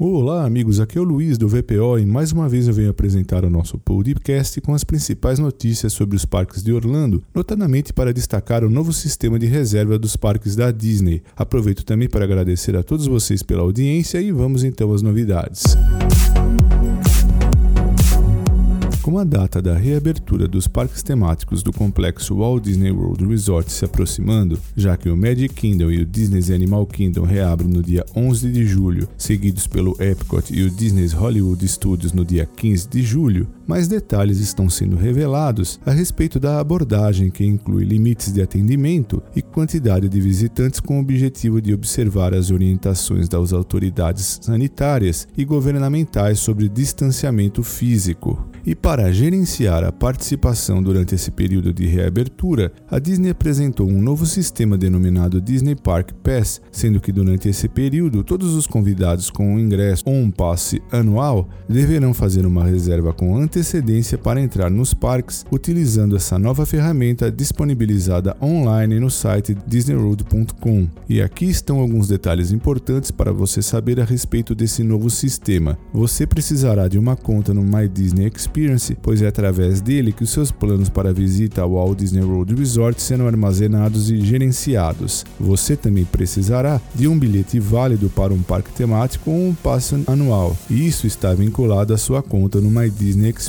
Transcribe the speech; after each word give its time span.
Olá, 0.00 0.44
amigos. 0.44 0.78
Aqui 0.78 0.96
é 0.96 1.00
o 1.00 1.04
Luiz 1.04 1.36
do 1.36 1.48
VPO 1.48 1.98
e 1.98 2.06
mais 2.06 2.30
uma 2.30 2.48
vez 2.48 2.68
eu 2.68 2.72
venho 2.72 2.88
apresentar 2.88 3.44
o 3.44 3.50
nosso 3.50 3.76
podcast 3.78 4.60
com 4.60 4.72
as 4.72 4.84
principais 4.84 5.40
notícias 5.40 5.92
sobre 5.92 6.14
os 6.14 6.24
parques 6.24 6.62
de 6.62 6.72
Orlando, 6.72 7.20
notadamente 7.34 7.92
para 7.92 8.12
destacar 8.12 8.62
o 8.62 8.70
novo 8.70 8.92
sistema 8.92 9.40
de 9.40 9.46
reserva 9.46 9.98
dos 9.98 10.14
parques 10.14 10.54
da 10.54 10.70
Disney. 10.70 11.20
Aproveito 11.36 11.84
também 11.84 12.08
para 12.08 12.24
agradecer 12.24 12.76
a 12.76 12.82
todos 12.84 13.08
vocês 13.08 13.42
pela 13.42 13.62
audiência 13.62 14.20
e 14.20 14.30
vamos 14.30 14.62
então 14.62 14.94
às 14.94 15.02
novidades. 15.02 15.64
Com 19.08 19.16
a 19.16 19.24
data 19.24 19.62
da 19.62 19.74
reabertura 19.74 20.46
dos 20.46 20.68
parques 20.68 21.02
temáticos 21.02 21.62
do 21.62 21.72
complexo 21.72 22.34
Walt 22.34 22.64
Disney 22.64 22.90
World 22.90 23.24
Resort 23.24 23.72
se 23.72 23.82
aproximando, 23.82 24.60
já 24.76 24.98
que 24.98 25.08
o 25.08 25.16
Magic 25.16 25.54
Kingdom 25.54 25.90
e 25.90 26.02
o 26.02 26.04
Disney's 26.04 26.50
Animal 26.50 26.86
Kingdom 26.86 27.24
reabrem 27.24 27.70
no 27.70 27.82
dia 27.82 28.04
11 28.14 28.52
de 28.52 28.66
julho, 28.66 29.08
seguidos 29.16 29.66
pelo 29.66 29.96
Epcot 29.98 30.54
e 30.54 30.62
o 30.62 30.70
Disney's 30.70 31.14
Hollywood 31.14 31.66
Studios 31.66 32.12
no 32.12 32.22
dia 32.22 32.44
15 32.44 32.86
de 32.86 33.00
julho, 33.00 33.48
mais 33.68 33.86
detalhes 33.86 34.38
estão 34.38 34.70
sendo 34.70 34.96
revelados 34.96 35.78
a 35.84 35.92
respeito 35.92 36.40
da 36.40 36.58
abordagem 36.58 37.30
que 37.30 37.44
inclui 37.44 37.84
limites 37.84 38.32
de 38.32 38.40
atendimento 38.40 39.22
e 39.36 39.42
quantidade 39.42 40.08
de 40.08 40.20
visitantes 40.22 40.80
com 40.80 40.96
o 40.96 41.02
objetivo 41.02 41.60
de 41.60 41.74
observar 41.74 42.32
as 42.32 42.50
orientações 42.50 43.28
das 43.28 43.52
autoridades 43.52 44.40
sanitárias 44.40 45.28
e 45.36 45.44
governamentais 45.44 46.38
sobre 46.38 46.66
distanciamento 46.66 47.62
físico. 47.62 48.48
E 48.64 48.74
para 48.74 49.12
gerenciar 49.12 49.84
a 49.84 49.92
participação 49.92 50.82
durante 50.82 51.14
esse 51.14 51.30
período 51.30 51.72
de 51.72 51.86
reabertura, 51.86 52.72
a 52.90 52.98
Disney 52.98 53.30
apresentou 53.30 53.86
um 53.86 54.00
novo 54.00 54.24
sistema 54.24 54.78
denominado 54.78 55.42
Disney 55.42 55.74
Park 55.74 56.12
Pass, 56.22 56.60
sendo 56.72 57.00
que 57.00 57.12
durante 57.12 57.48
esse 57.48 57.68
período 57.68 58.24
todos 58.24 58.54
os 58.54 58.66
convidados 58.66 59.30
com 59.30 59.54
um 59.54 59.58
ingresso 59.58 60.04
ou 60.06 60.14
um 60.14 60.30
passe 60.30 60.80
anual 60.90 61.48
deverão 61.68 62.14
fazer 62.14 62.46
uma 62.46 62.64
reserva 62.64 63.12
com 63.12 63.36
antecedência 63.36 63.57
para 64.22 64.40
entrar 64.40 64.70
nos 64.70 64.94
parques 64.94 65.44
utilizando 65.50 66.16
essa 66.16 66.38
nova 66.38 66.64
ferramenta 66.66 67.30
disponibilizada 67.30 68.36
online 68.40 69.00
no 69.00 69.10
site 69.10 69.56
disneyworld.com. 69.66 70.88
E 71.08 71.20
aqui 71.22 71.46
estão 71.46 71.80
alguns 71.80 72.08
detalhes 72.08 72.52
importantes 72.52 73.10
para 73.10 73.32
você 73.32 73.62
saber 73.62 74.00
a 74.00 74.04
respeito 74.04 74.54
desse 74.54 74.82
novo 74.82 75.10
sistema. 75.10 75.78
Você 75.92 76.26
precisará 76.26 76.88
de 76.88 76.98
uma 76.98 77.16
conta 77.16 77.54
no 77.54 77.62
My 77.62 77.88
Disney 77.88 78.30
Experience 78.34 78.58
Experience, 78.58 78.96
pois 79.02 79.22
é 79.22 79.26
através 79.28 79.80
dele 79.80 80.12
que 80.12 80.24
os 80.24 80.30
seus 80.30 80.50
planos 80.50 80.88
para 80.88 81.12
visita 81.12 81.62
ao 81.62 81.72
Walt 81.72 81.98
Disney 81.98 82.22
World 82.22 82.54
Resort 82.54 83.00
serão 83.00 83.26
armazenados 83.26 84.10
e 84.10 84.20
gerenciados. 84.20 85.24
Você 85.38 85.76
também 85.76 86.04
precisará 86.04 86.80
de 86.94 87.06
um 87.06 87.18
bilhete 87.18 87.60
válido 87.60 88.08
para 88.08 88.32
um 88.32 88.42
parque 88.42 88.72
temático 88.72 89.30
ou 89.30 89.48
um 89.48 89.54
passe 89.54 90.02
anual, 90.06 90.56
e 90.68 90.86
isso 90.86 91.06
está 91.06 91.32
vinculado 91.34 91.94
à 91.94 91.98
sua 91.98 92.22
conta 92.22 92.60
no 92.60 92.70
My 92.70 92.90
Disney 92.90 93.30
Experience. 93.30 93.47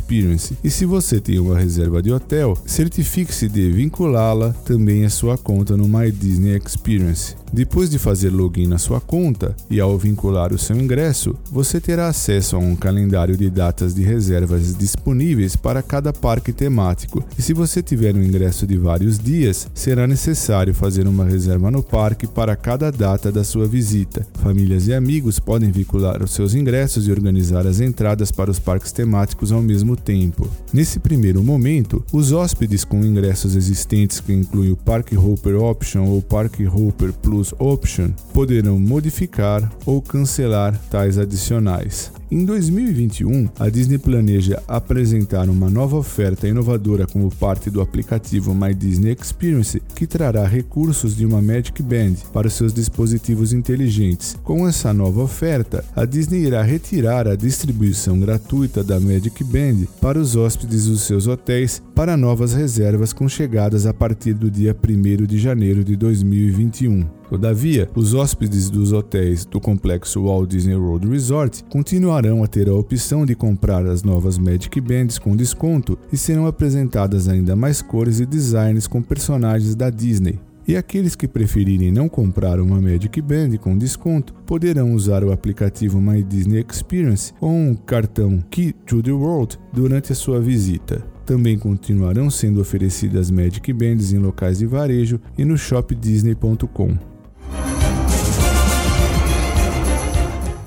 E 0.63 0.69
se 0.69 0.85
você 0.85 1.19
tem 1.19 1.39
uma 1.39 1.57
reserva 1.57 2.01
de 2.01 2.11
hotel, 2.11 2.57
certifique-se 2.65 3.47
de 3.47 3.69
vinculá-la 3.69 4.53
também 4.65 5.05
à 5.05 5.09
sua 5.09 5.37
conta 5.37 5.75
no 5.75 5.87
My 5.87 6.11
Disney 6.11 6.57
Experience. 6.57 7.35
Depois 7.51 7.89
de 7.89 7.97
fazer 7.97 8.29
login 8.29 8.67
na 8.67 8.77
sua 8.77 9.01
conta 9.01 9.55
e 9.69 9.79
ao 9.79 9.97
vincular 9.97 10.53
o 10.53 10.57
seu 10.57 10.77
ingresso, 10.77 11.35
você 11.51 11.81
terá 11.81 12.07
acesso 12.07 12.55
a 12.55 12.59
um 12.59 12.75
calendário 12.75 13.35
de 13.35 13.49
datas 13.49 13.95
de 13.95 14.03
reservas 14.03 14.75
disponíveis 14.77 15.55
para 15.55 15.81
cada 15.81 16.13
parque 16.13 16.53
temático. 16.53 17.23
E 17.37 17.41
se 17.41 17.53
você 17.53 17.81
tiver 17.81 18.15
um 18.15 18.21
ingresso 18.21 18.67
de 18.67 18.77
vários 18.77 19.17
dias, 19.17 19.67
será 19.73 20.05
necessário 20.05 20.75
fazer 20.75 21.07
uma 21.07 21.25
reserva 21.25 21.71
no 21.71 21.81
parque 21.81 22.27
para 22.27 22.55
cada 22.55 22.91
data 22.91 23.31
da 23.31 23.43
sua 23.43 23.65
visita. 23.65 24.25
Famílias 24.35 24.87
e 24.87 24.93
amigos 24.93 25.39
podem 25.39 25.71
vincular 25.71 26.21
os 26.21 26.31
seus 26.31 26.53
ingressos 26.53 27.07
e 27.07 27.11
organizar 27.11 27.65
as 27.65 27.79
entradas 27.79 28.31
para 28.31 28.51
os 28.51 28.59
parques 28.59 28.91
temáticos 28.91 29.51
ao 29.51 29.61
mesmo 29.61 29.95
tempo. 29.95 30.47
Nesse 30.71 30.99
primeiro 30.99 31.43
momento, 31.43 32.03
os 32.13 32.31
hóspedes 32.31 32.83
com 32.83 33.03
ingressos 33.03 33.55
existentes 33.55 34.19
que 34.19 34.33
incluem 34.33 34.71
o 34.71 34.77
Park 34.77 35.13
Hopper 35.13 35.59
Option 35.59 36.05
ou 36.05 36.21
Park 36.21 36.59
Hopper 36.71 37.11
Plus 37.13 37.38
Option 37.57 38.11
poderão 38.33 38.79
modificar 38.79 39.71
ou 39.85 40.01
cancelar 40.01 40.79
tais 40.89 41.17
adicionais. 41.17 42.11
Em 42.31 42.45
2021, 42.45 43.49
a 43.57 43.69
Disney 43.69 43.97
planeja 43.97 44.61
apresentar 44.67 45.49
uma 45.49 45.67
nova 45.67 45.97
oferta 45.97 46.47
inovadora 46.47 47.07
como 47.07 47.33
parte 47.33 47.71
do 47.71 47.81
aplicativo 47.81 48.53
My 48.53 48.71
Disney 48.71 49.17
Experience, 49.19 49.81
que 49.95 50.05
trará 50.05 50.45
recursos 50.45 51.15
de 51.15 51.25
uma 51.25 51.41
Magic 51.41 51.81
Band 51.81 52.13
para 52.31 52.47
seus 52.47 52.71
dispositivos 52.71 53.51
inteligentes. 53.51 54.37
Com 54.43 54.67
essa 54.67 54.93
nova 54.93 55.23
oferta, 55.23 55.83
a 55.95 56.05
Disney 56.05 56.45
irá 56.45 56.61
retirar 56.61 57.27
a 57.27 57.35
distribuição 57.35 58.19
gratuita 58.19 58.83
da 58.83 58.99
Magic 58.99 59.43
Band 59.43 59.87
para 59.99 60.19
os 60.19 60.35
hóspedes 60.35 60.85
dos 60.85 61.01
seus 61.01 61.25
hotéis 61.25 61.81
para 61.95 62.15
novas 62.15 62.53
reservas 62.53 63.11
com 63.11 63.27
chegadas 63.27 63.87
a 63.87 63.93
partir 63.93 64.35
do 64.35 64.51
dia 64.51 64.77
1 64.87 65.25
de 65.25 65.39
janeiro 65.39 65.83
de 65.83 65.95
2021. 65.95 67.07
Todavia, 67.27 67.87
os 67.95 68.15
hóspedes 68.15 68.71
dos 68.71 68.91
hotéis 68.91 69.45
do 69.45 69.59
complexo 69.59 70.23
Walt 70.23 70.49
Disney 70.49 70.75
World 70.75 71.07
Resort 71.07 71.63
continuarão 71.69 72.18
a 72.43 72.47
ter 72.47 72.67
a 72.67 72.73
opção 72.73 73.25
de 73.25 73.35
comprar 73.35 73.85
as 73.85 74.03
novas 74.03 74.37
Magic 74.37 74.79
Bands 74.81 75.17
com 75.17 75.35
desconto 75.35 75.97
e 76.11 76.17
serão 76.17 76.45
apresentadas 76.45 77.27
ainda 77.27 77.55
mais 77.55 77.81
cores 77.81 78.19
e 78.19 78.25
designs 78.25 78.87
com 78.87 79.01
personagens 79.01 79.75
da 79.75 79.89
Disney. 79.89 80.39
E 80.67 80.75
aqueles 80.75 81.15
que 81.15 81.27
preferirem 81.27 81.91
não 81.91 82.07
comprar 82.07 82.59
uma 82.59 82.79
Magic 82.79 83.19
Band 83.21 83.57
com 83.57 83.75
desconto 83.75 84.33
poderão 84.45 84.93
usar 84.93 85.23
o 85.23 85.31
aplicativo 85.31 85.99
My 85.99 86.21
Disney 86.21 86.63
Experience 86.69 87.33
ou 87.41 87.49
um 87.49 87.73
cartão 87.73 88.43
Key 88.51 88.73
to 88.85 89.01
the 89.01 89.11
World 89.11 89.57
durante 89.73 90.11
a 90.11 90.15
sua 90.15 90.39
visita. 90.39 91.03
Também 91.25 91.57
continuarão 91.57 92.29
sendo 92.29 92.61
oferecidas 92.61 93.31
Magic 93.31 93.73
Bands 93.73 94.13
em 94.13 94.19
locais 94.19 94.59
de 94.59 94.67
varejo 94.67 95.19
e 95.37 95.43
no 95.43 95.57
shopdisney.com. 95.57 97.18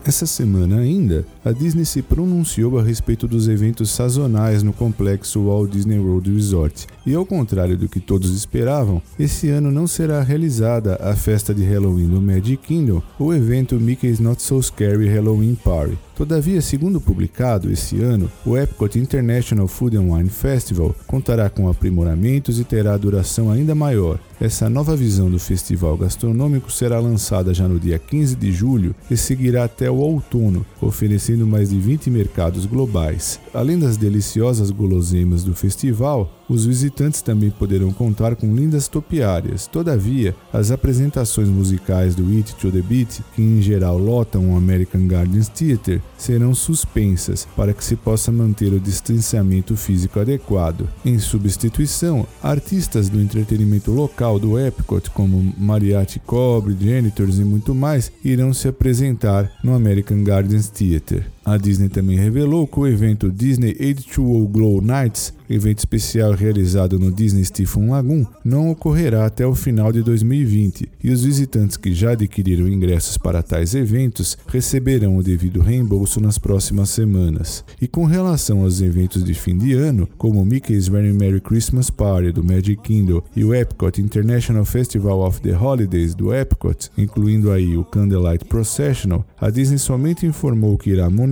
Essa 0.05 0.27
semana 0.27 0.81
ainda, 0.81 1.25
a 1.45 1.53
Disney 1.53 1.85
se 1.85 2.03
pronunciou 2.03 2.77
a 2.77 2.83
respeito 2.83 3.29
dos 3.29 3.47
eventos 3.47 3.91
sazonais 3.91 4.61
no 4.61 4.73
complexo 4.73 5.47
Walt 5.47 5.71
Disney 5.71 5.99
World 5.99 6.29
Resort. 6.35 6.89
E 7.07 7.15
ao 7.15 7.25
contrário 7.25 7.79
do 7.79 7.89
que 7.89 8.01
todos 8.01 8.35
esperavam, 8.35 9.01
esse 9.17 9.49
ano 9.49 9.71
não 9.71 9.87
será 9.87 10.21
realizada 10.21 10.97
a 11.01 11.15
festa 11.15 11.55
de 11.55 11.63
Halloween 11.63 12.09
no 12.09 12.21
Magic 12.21 12.57
Kingdom, 12.57 13.01
o 13.17 13.33
evento 13.33 13.77
Mickey's 13.77 14.19
Not 14.19 14.43
So 14.43 14.61
Scary 14.61 15.09
Halloween 15.09 15.55
Party. 15.55 15.97
Todavia, 16.15 16.61
segundo 16.61 17.01
publicado 17.01 17.71
esse 17.71 18.01
ano, 18.03 18.31
o 18.45 18.57
Epcot 18.57 18.99
International 18.99 19.67
Food 19.67 19.97
and 19.97 20.13
Wine 20.13 20.29
Festival 20.29 20.95
contará 21.07 21.49
com 21.49 21.69
aprimoramentos 21.69 22.61
e 22.61 22.65
terá 22.65 22.97
duração 22.97 23.51
ainda 23.51 23.75
maior. 23.75 24.19
Essa 24.41 24.69
nova 24.69 24.95
visão 24.97 25.31
do 25.31 25.39
festival 25.39 25.97
gastronômico 25.97 26.71
será 26.71 26.99
lançada 26.99 27.55
já 27.55 27.67
no 27.67 27.79
dia 27.79 27.99
15 27.99 28.35
de 28.37 28.53
julho 28.53 28.95
e 29.11 29.17
seguirá 29.17 29.65
até 29.65 29.91
o 29.91 29.97
outono, 29.97 30.67
oferecendo 30.81 31.47
mais 31.47 31.71
de 31.71 31.79
20 31.79 32.11
mercados 32.11 32.67
globais. 32.67 33.41
Além 33.55 33.79
das 33.79 33.97
deliciosas 33.97 34.71
guloseimas 34.71 35.45
do 35.45 35.55
festival, 35.55 36.42
os 36.53 36.67
visitantes 36.67 37.23
também 37.23 37.51
poderão 37.51 37.91
contar 37.93 38.37
com 38.37 38.55
lindas 38.55 38.87
topiárias. 38.87 39.67
Todavia, 39.67 40.37
as 40.53 40.71
apresentações 40.71 41.49
musicais 41.49 42.15
do 42.15 42.29
It 42.29 42.55
to 42.57 42.71
the 42.71 42.83
Beat, 42.83 43.21
que 43.35 43.41
em 43.41 43.63
geral 43.63 43.97
lotam 43.97 44.53
o 44.53 44.57
American 44.57 45.07
Gardens 45.07 45.49
Theater, 45.49 46.03
serão 46.19 46.55
suspensas 46.55 47.49
para 47.57 47.73
que 47.73 47.83
se 47.83 47.97
possa 47.97 48.31
manter 48.31 48.71
o 48.71 48.79
distanciamento 48.79 49.75
físico 49.79 50.21
adequado. 50.21 50.87
Em 51.07 51.19
substituição, 51.19 52.27
artistas 52.43 53.09
do 53.09 53.19
entretenimento 53.19 53.91
local 53.91 54.39
do 54.39 54.59
Epcot, 54.59 55.11
como 55.11 55.55
Mariachi 55.57 56.21
Cobre, 56.21 56.77
Janitors 56.79 57.39
e 57.39 57.45
muito 57.45 57.75
mais, 57.75 58.13
irão 58.23 58.53
se 58.53 58.69
apresentar 58.69 59.51
no 59.65 59.75
American 59.75 60.23
Gardens 60.23 60.69
Theater. 60.69 61.32
A 61.45 61.57
Disney 61.57 61.89
também 61.89 62.17
revelou 62.17 62.69
que 62.69 62.79
o 62.79 62.87
evento 62.87 63.29
Disney 63.29 63.77
820 63.81 64.49
Glow 64.49 64.81
Nights, 64.81 65.35
evento 65.51 65.81
especial 65.81 66.33
realizado 66.33 67.01
no 67.01 67.11
Disney 67.11 67.45
Stephen 67.45 67.89
Lagoon, 67.91 68.25
não 68.45 68.71
ocorrerá 68.71 69.27
até 69.27 69.45
o 69.45 69.55
final 69.55 69.93
de 69.93 70.03
2020 70.03 70.89
e 71.03 71.11
os 71.11 71.25
visitantes 71.25 71.77
que 71.77 71.93
já 71.93 72.13
adquiriram 72.13 72.69
ingressos 72.69 73.19
para 73.19 73.43
tais 73.43 73.75
eventos 73.75 74.39
receberão 74.47 75.17
o 75.17 75.23
devido 75.23 75.61
reembolso 75.61 76.21
nas 76.21 76.39
próximas 76.39 76.91
semanas. 76.91 77.65
E 77.81 77.89
com 77.89 78.05
relação 78.05 78.63
aos 78.63 78.81
eventos 78.81 79.25
de 79.25 79.35
fim 79.35 79.59
de 79.59 79.75
ano, 79.75 80.09
como 80.17 80.45
Mickey's 80.45 80.87
Very 80.87 81.13
Merry 81.13 81.41
Christmas 81.41 81.91
Party 81.91 82.31
do 82.31 82.45
Magic 82.45 82.77
Kingdom 82.77 83.21
e 83.35 83.45
o 83.45 83.53
Epcot 83.53 84.01
International 84.01 84.65
Festival 84.65 85.27
of 85.27 85.41
the 85.41 85.57
Holidays 85.57 86.15
do 86.15 86.33
Epcot, 86.33 86.89
incluindo 86.97 87.51
aí 87.51 87.77
o 87.77 87.85
Candlelight 87.85 88.45
Processional, 88.45 89.27
a 89.41 89.51
Disney 89.51 89.79
somente 89.79 90.25
informou 90.25 90.79
que 90.79 90.91
irá 90.91 91.11
monitorar 91.11 91.32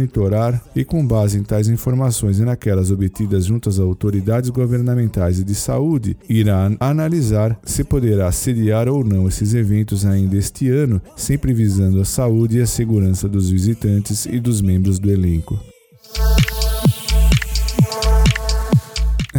e, 0.74 0.84
com 0.84 1.06
base 1.06 1.38
em 1.38 1.42
tais 1.42 1.68
informações 1.68 2.38
e 2.38 2.44
naquelas 2.44 2.90
obtidas 2.90 3.44
juntas 3.44 3.78
ao 3.78 3.90
autoridades 3.90 4.50
governamentais 4.50 5.38
e 5.38 5.44
de 5.44 5.54
saúde 5.54 6.16
irá 6.28 6.70
analisar 6.80 7.58
se 7.64 7.84
poderá 7.84 8.30
sediar 8.32 8.88
ou 8.88 9.04
não 9.04 9.28
esses 9.28 9.52
eventos 9.52 10.06
ainda 10.06 10.36
este 10.36 10.70
ano, 10.70 11.02
sempre 11.16 11.52
visando 11.52 12.00
a 12.00 12.04
saúde 12.04 12.58
e 12.58 12.62
a 12.62 12.66
segurança 12.66 13.28
dos 13.28 13.50
visitantes 13.50 14.26
e 14.26 14.40
dos 14.40 14.60
membros 14.60 14.98
do 14.98 15.10
elenco. 15.10 15.58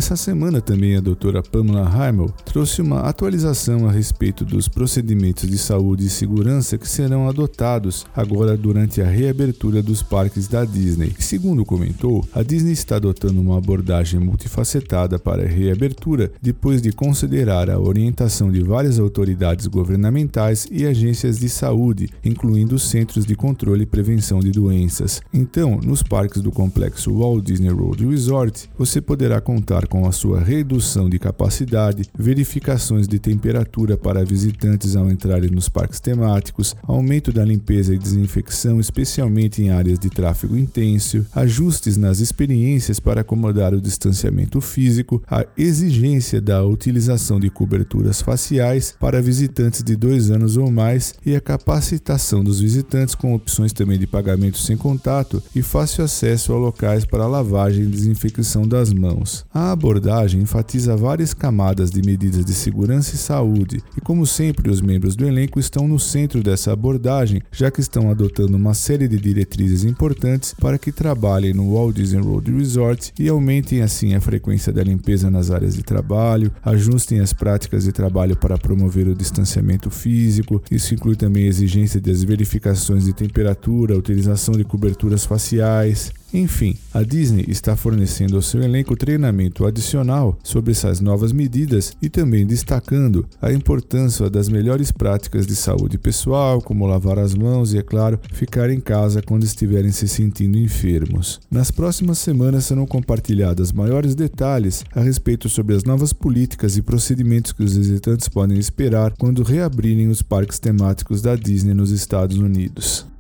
Essa 0.01 0.15
semana 0.15 0.59
também 0.59 0.95
a 0.95 0.99
doutora 0.99 1.43
Pamela 1.43 1.87
Heimel 1.87 2.33
trouxe 2.43 2.81
uma 2.81 3.01
atualização 3.01 3.87
a 3.87 3.91
respeito 3.91 4.43
dos 4.43 4.67
procedimentos 4.67 5.47
de 5.47 5.59
saúde 5.59 6.07
e 6.07 6.09
segurança 6.09 6.75
que 6.75 6.89
serão 6.89 7.29
adotados 7.29 8.03
agora 8.15 8.57
durante 8.57 8.99
a 8.99 9.05
reabertura 9.05 9.79
dos 9.83 10.01
parques 10.01 10.47
da 10.47 10.65
Disney. 10.65 11.13
Segundo 11.19 11.63
comentou, 11.63 12.25
a 12.33 12.41
Disney 12.41 12.71
está 12.71 12.95
adotando 12.95 13.39
uma 13.39 13.59
abordagem 13.59 14.19
multifacetada 14.19 15.19
para 15.19 15.43
a 15.43 15.47
reabertura 15.47 16.31
depois 16.41 16.81
de 16.81 16.91
considerar 16.91 17.69
a 17.69 17.79
orientação 17.79 18.51
de 18.51 18.63
várias 18.63 18.97
autoridades 18.97 19.67
governamentais 19.67 20.67
e 20.71 20.83
agências 20.83 21.37
de 21.37 21.47
saúde, 21.47 22.09
incluindo 22.25 22.73
os 22.73 22.89
Centros 22.89 23.23
de 23.23 23.35
Controle 23.35 23.83
e 23.83 23.85
Prevenção 23.85 24.39
de 24.39 24.49
Doenças. 24.49 25.21
Então, 25.31 25.79
nos 25.79 26.01
parques 26.01 26.41
do 26.41 26.51
complexo 26.51 27.13
Walt 27.15 27.45
Disney 27.45 27.69
World 27.69 28.03
Resort, 28.03 28.67
você 28.75 28.99
poderá 28.99 29.39
contar 29.39 29.90
com 29.91 30.07
a 30.07 30.11
sua 30.13 30.39
redução 30.39 31.09
de 31.09 31.19
capacidade, 31.19 32.09
verificações 32.17 33.09
de 33.09 33.19
temperatura 33.19 33.97
para 33.97 34.23
visitantes 34.23 34.95
ao 34.95 35.11
entrarem 35.11 35.51
nos 35.51 35.67
parques 35.67 35.99
temáticos, 35.99 36.73
aumento 36.83 37.33
da 37.33 37.43
limpeza 37.43 37.93
e 37.93 37.97
desinfecção, 37.97 38.79
especialmente 38.79 39.61
em 39.61 39.69
áreas 39.69 39.99
de 39.99 40.09
tráfego 40.09 40.57
intenso, 40.57 41.25
ajustes 41.35 41.97
nas 41.97 42.21
experiências 42.21 43.01
para 43.01 43.19
acomodar 43.19 43.73
o 43.73 43.81
distanciamento 43.81 44.61
físico, 44.61 45.21
a 45.29 45.45
exigência 45.57 46.39
da 46.39 46.63
utilização 46.63 47.37
de 47.37 47.49
coberturas 47.49 48.21
faciais 48.21 48.95
para 48.97 49.21
visitantes 49.21 49.83
de 49.83 49.97
dois 49.97 50.31
anos 50.31 50.55
ou 50.55 50.71
mais 50.71 51.15
e 51.25 51.35
a 51.35 51.41
capacitação 51.41 52.41
dos 52.41 52.61
visitantes 52.61 53.13
com 53.13 53.35
opções 53.35 53.73
também 53.73 53.99
de 53.99 54.07
pagamento 54.07 54.57
sem 54.57 54.77
contato 54.77 55.43
e 55.53 55.61
fácil 55.61 56.05
acesso 56.05 56.53
a 56.53 56.57
locais 56.57 57.03
para 57.03 57.27
lavagem 57.27 57.83
e 57.83 57.87
desinfecção 57.87 58.65
das 58.65 58.93
mãos. 58.93 59.43
A 59.53 59.80
abordagem 59.81 60.41
enfatiza 60.41 60.95
várias 60.95 61.33
camadas 61.33 61.89
de 61.89 62.03
medidas 62.03 62.45
de 62.45 62.53
segurança 62.53 63.15
e 63.15 63.17
saúde, 63.17 63.81
e 63.97 64.01
como 64.01 64.27
sempre, 64.27 64.69
os 64.69 64.79
membros 64.79 65.15
do 65.15 65.25
elenco 65.25 65.59
estão 65.59 65.87
no 65.87 65.99
centro 65.99 66.43
dessa 66.43 66.71
abordagem, 66.71 67.41
já 67.51 67.71
que 67.71 67.81
estão 67.81 68.11
adotando 68.11 68.55
uma 68.55 68.75
série 68.75 69.07
de 69.07 69.17
diretrizes 69.17 69.83
importantes 69.83 70.53
para 70.53 70.77
que 70.77 70.91
trabalhem 70.91 71.51
no 71.51 71.73
Walt 71.73 71.95
Disney 71.95 72.21
World 72.21 72.51
Resort 72.51 73.11
e 73.17 73.27
aumentem 73.27 73.81
assim 73.81 74.13
a 74.13 74.21
frequência 74.21 74.71
da 74.71 74.83
limpeza 74.83 75.31
nas 75.31 75.49
áreas 75.49 75.73
de 75.73 75.81
trabalho, 75.81 76.51
ajustem 76.63 77.19
as 77.19 77.33
práticas 77.33 77.85
de 77.85 77.91
trabalho 77.91 78.35
para 78.35 78.59
promover 78.59 79.07
o 79.07 79.15
distanciamento 79.15 79.89
físico. 79.89 80.61
Isso 80.69 80.93
inclui 80.93 81.15
também 81.15 81.45
a 81.45 81.49
exigência 81.49 81.99
das 81.99 82.23
verificações 82.23 83.05
de 83.05 83.13
temperatura, 83.13 83.97
utilização 83.97 84.53
de 84.53 84.63
coberturas 84.63 85.25
faciais, 85.25 86.13
enfim, 86.33 86.77
a 86.93 87.03
Disney 87.03 87.45
está 87.47 87.75
fornecendo 87.75 88.35
ao 88.35 88.41
seu 88.41 88.61
elenco 88.61 88.95
treinamento 88.95 89.65
adicional 89.65 90.37
sobre 90.43 90.71
essas 90.71 91.01
novas 91.01 91.31
medidas 91.31 91.93
e 92.01 92.09
também 92.09 92.45
destacando 92.45 93.25
a 93.41 93.51
importância 93.51 94.29
das 94.29 94.47
melhores 94.47 94.91
práticas 94.91 95.45
de 95.45 95.55
saúde 95.55 95.97
pessoal, 95.97 96.61
como 96.61 96.87
lavar 96.87 97.19
as 97.19 97.35
mãos 97.35 97.73
e, 97.73 97.77
é 97.77 97.81
claro, 97.81 98.19
ficar 98.31 98.69
em 98.69 98.79
casa 98.79 99.21
quando 99.21 99.43
estiverem 99.43 99.91
se 99.91 100.07
sentindo 100.07 100.57
enfermos. 100.57 101.39
Nas 101.49 101.69
próximas 101.69 102.17
semanas 102.19 102.65
serão 102.65 102.85
compartilhados 102.85 103.71
maiores 103.71 104.15
detalhes 104.15 104.85
a 104.95 105.01
respeito 105.01 105.49
sobre 105.49 105.75
as 105.75 105.83
novas 105.83 106.13
políticas 106.13 106.77
e 106.77 106.81
procedimentos 106.81 107.51
que 107.51 107.63
os 107.63 107.75
visitantes 107.75 108.29
podem 108.29 108.57
esperar 108.57 109.13
quando 109.17 109.43
reabrirem 109.43 110.07
os 110.07 110.21
parques 110.21 110.59
temáticos 110.59 111.21
da 111.21 111.35
Disney 111.35 111.73
nos 111.73 111.91
Estados 111.91 112.37
Unidos. 112.37 113.10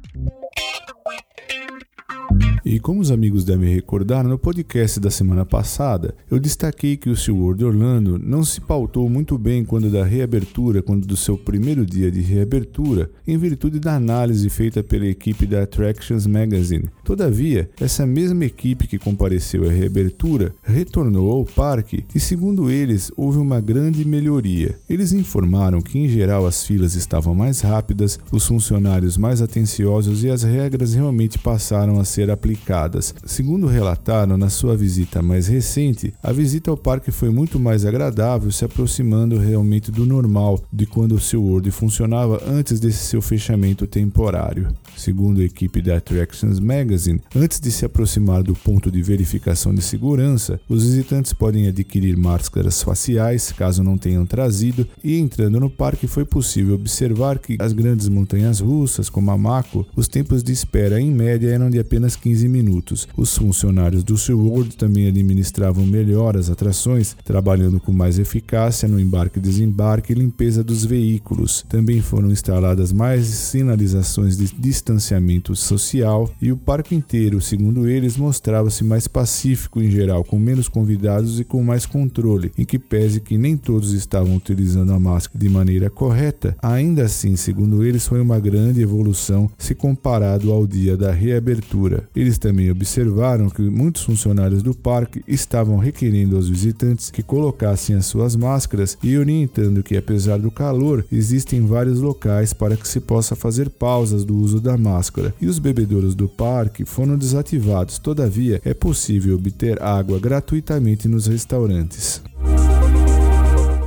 E 2.71 2.79
como 2.79 3.01
os 3.01 3.11
amigos 3.11 3.43
devem 3.43 3.75
recordar, 3.75 4.23
no 4.23 4.39
podcast 4.39 4.97
da 4.97 5.11
semana 5.11 5.45
passada, 5.45 6.15
eu 6.31 6.39
destaquei 6.39 6.95
que 6.95 7.09
o 7.09 7.17
SeaWorld 7.17 7.65
Orlando 7.65 8.17
não 8.17 8.45
se 8.45 8.61
pautou 8.61 9.09
muito 9.09 9.37
bem 9.37 9.65
quando 9.65 9.89
da 9.89 10.05
reabertura, 10.05 10.81
quando 10.81 11.05
do 11.05 11.17
seu 11.17 11.37
primeiro 11.37 11.85
dia 11.85 12.09
de 12.09 12.21
reabertura, 12.21 13.11
em 13.27 13.37
virtude 13.37 13.77
da 13.77 13.93
análise 13.93 14.49
feita 14.49 14.81
pela 14.81 15.05
equipe 15.05 15.45
da 15.45 15.63
Attractions 15.63 16.25
Magazine. 16.25 16.85
Todavia, 17.03 17.69
essa 17.77 18.05
mesma 18.05 18.45
equipe 18.45 18.87
que 18.87 18.97
compareceu 18.97 19.67
à 19.67 19.69
reabertura 19.69 20.55
retornou 20.63 21.29
ao 21.29 21.43
parque 21.43 22.05
e, 22.15 22.21
segundo 22.21 22.71
eles, 22.71 23.11
houve 23.17 23.37
uma 23.37 23.59
grande 23.59 24.05
melhoria. 24.07 24.79
Eles 24.89 25.11
informaram 25.11 25.81
que, 25.81 25.99
em 25.99 26.07
geral, 26.07 26.47
as 26.47 26.65
filas 26.65 26.95
estavam 26.95 27.35
mais 27.35 27.59
rápidas, 27.59 28.17
os 28.31 28.47
funcionários 28.47 29.17
mais 29.17 29.41
atenciosos 29.41 30.23
e 30.23 30.29
as 30.29 30.43
regras 30.43 30.93
realmente 30.93 31.37
passaram 31.37 31.99
a 31.99 32.05
ser 32.05 32.31
aplicadas 32.31 32.60
aplicadas. 32.61 33.13
Segundo 33.25 33.65
relataram 33.67 34.37
na 34.37 34.49
sua 34.49 34.75
visita 34.77 35.21
mais 35.21 35.47
recente, 35.47 36.13
a 36.21 36.31
visita 36.31 36.69
ao 36.69 36.77
parque 36.77 37.11
foi 37.11 37.29
muito 37.29 37.59
mais 37.59 37.85
agradável, 37.85 38.51
se 38.51 38.63
aproximando 38.63 39.37
realmente 39.37 39.91
do 39.91 40.05
normal 40.05 40.61
de 40.71 40.85
quando 40.85 41.13
o 41.13 41.19
seu 41.19 41.41
World 41.41 41.71
funcionava 41.71 42.41
antes 42.47 42.79
desse 42.79 43.05
seu 43.05 43.21
fechamento 43.21 43.87
temporário. 43.87 44.67
Segundo 44.95 45.41
a 45.41 45.43
equipe 45.43 45.81
da 45.81 45.97
Attractions 45.97 46.59
Magazine, 46.59 47.21
antes 47.35 47.59
de 47.59 47.71
se 47.71 47.85
aproximar 47.85 48.43
do 48.43 48.53
ponto 48.53 48.91
de 48.91 49.01
verificação 49.01 49.73
de 49.73 49.81
segurança, 49.81 50.59
os 50.69 50.83
visitantes 50.83 51.33
podem 51.33 51.67
adquirir 51.67 52.15
máscaras 52.15 52.83
faciais, 52.83 53.51
caso 53.51 53.83
não 53.83 53.97
tenham 53.97 54.25
trazido, 54.25 54.87
e 55.03 55.17
entrando 55.17 55.59
no 55.59 55.69
parque 55.69 56.07
foi 56.07 56.25
possível 56.25 56.75
observar 56.75 57.39
que 57.39 57.57
as 57.59 57.73
grandes 57.73 58.07
montanhas 58.07 58.59
russas, 58.59 59.09
como 59.09 59.31
a 59.31 59.37
Mako, 59.37 59.87
os 59.95 60.07
tempos 60.07 60.43
de 60.43 60.51
espera 60.51 60.99
em 60.99 61.11
média 61.11 61.49
eram 61.49 61.69
de 61.69 61.79
apenas 61.79 62.15
15 62.15 62.41
15 62.41 62.47
minutos. 62.51 63.07
Os 63.17 63.35
funcionários 63.35 64.03
do 64.03 64.17
SeaWorld 64.17 64.75
também 64.77 65.07
administravam 65.07 65.85
melhor 65.85 66.37
as 66.37 66.49
atrações, 66.49 67.15
trabalhando 67.23 67.79
com 67.79 67.91
mais 67.91 68.19
eficácia 68.19 68.87
no 68.87 68.99
embarque 68.99 69.39
e 69.39 69.41
desembarque 69.41 70.11
e 70.11 70.15
limpeza 70.15 70.63
dos 70.63 70.85
veículos. 70.85 71.65
Também 71.67 72.01
foram 72.01 72.29
instaladas 72.29 72.91
mais 72.91 73.25
sinalizações 73.25 74.37
de 74.37 74.53
distanciamento 74.53 75.55
social 75.55 76.29
e 76.41 76.51
o 76.51 76.57
parque 76.57 76.93
inteiro, 76.93 77.41
segundo 77.41 77.87
eles, 77.87 78.17
mostrava-se 78.17 78.83
mais 78.83 79.07
pacífico 79.07 79.81
em 79.81 79.89
geral, 79.89 80.23
com 80.23 80.37
menos 80.37 80.67
convidados 80.67 81.39
e 81.39 81.43
com 81.43 81.63
mais 81.63 81.85
controle, 81.85 82.51
em 82.57 82.65
que 82.65 82.77
pese 82.77 83.21
que 83.21 83.37
nem 83.37 83.55
todos 83.55 83.93
estavam 83.93 84.35
utilizando 84.35 84.91
a 84.91 84.99
máscara 84.99 85.39
de 85.39 85.49
maneira 85.49 85.89
correta, 85.89 86.55
ainda 86.61 87.03
assim, 87.03 87.35
segundo 87.35 87.83
eles, 87.83 88.07
foi 88.07 88.19
uma 88.19 88.39
grande 88.39 88.81
evolução 88.81 89.49
se 89.57 89.73
comparado 89.73 90.51
ao 90.51 90.67
dia 90.67 90.97
da 90.97 91.11
reabertura. 91.11 92.09
Eles 92.15 92.30
eles 92.31 92.37
também 92.37 92.71
observaram 92.71 93.49
que 93.49 93.61
muitos 93.61 94.03
funcionários 94.03 94.63
do 94.63 94.73
parque 94.73 95.21
estavam 95.27 95.77
requerendo 95.77 96.37
aos 96.37 96.47
visitantes 96.47 97.11
que 97.11 97.21
colocassem 97.21 97.93
as 97.95 98.05
suas 98.05 98.37
máscaras 98.37 98.97
e 99.03 99.17
orientando 99.17 99.83
que, 99.83 99.97
apesar 99.97 100.39
do 100.39 100.49
calor, 100.49 101.05
existem 101.11 101.65
vários 101.65 101.99
locais 101.99 102.53
para 102.53 102.77
que 102.77 102.87
se 102.87 103.01
possa 103.01 103.35
fazer 103.35 103.69
pausas 103.69 104.23
do 104.23 104.37
uso 104.37 104.61
da 104.61 104.77
máscara. 104.77 105.33
E 105.41 105.47
os 105.47 105.59
bebedouros 105.59 106.15
do 106.15 106.29
parque 106.29 106.85
foram 106.85 107.17
desativados, 107.17 107.99
todavia, 107.99 108.61
é 108.63 108.73
possível 108.73 109.35
obter 109.35 109.81
água 109.81 110.17
gratuitamente 110.17 111.09
nos 111.09 111.27
restaurantes. 111.27 112.21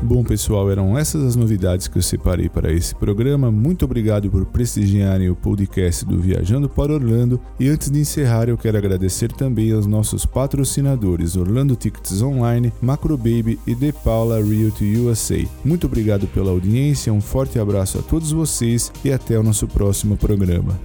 Bom, 0.05 0.23
pessoal, 0.23 0.71
eram 0.71 0.99
essas 0.99 1.23
as 1.23 1.35
novidades 1.35 1.89
que 1.89 1.97
eu 1.97 2.03
separei 2.03 2.47
para 2.47 2.71
esse 2.71 2.95
programa. 2.95 3.51
Muito 3.51 3.87
obrigado 3.87 4.31
por 4.31 4.45
prestigiarem 4.45 5.31
o 5.31 5.35
podcast 5.35 6.05
do 6.05 6.19
Viajando 6.19 6.69
para 6.69 6.93
Orlando. 6.93 7.41
E 7.59 7.71
antes 7.71 7.91
de 7.91 8.01
encerrar, 8.01 8.51
eu 8.51 8.59
quero 8.59 8.77
agradecer 8.77 9.33
também 9.33 9.73
aos 9.73 9.87
nossos 9.87 10.27
patrocinadores 10.27 11.37
Orlando 11.37 11.75
Tickets 11.75 12.21
Online, 12.21 12.71
Macro 12.83 13.17
Baby 13.17 13.59
e 13.67 13.75
The 13.75 13.93
Paula 13.93 14.45
Realty 14.45 14.95
USA. 14.99 15.43
Muito 15.65 15.87
obrigado 15.87 16.27
pela 16.27 16.51
audiência, 16.51 17.11
um 17.11 17.23
forte 17.23 17.59
abraço 17.59 17.99
a 17.99 18.03
todos 18.03 18.31
vocês 18.31 18.93
e 19.03 19.11
até 19.11 19.39
o 19.39 19.43
nosso 19.43 19.67
próximo 19.67 20.19
programa. 20.19 20.79